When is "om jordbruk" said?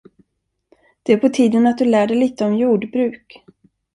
2.45-3.45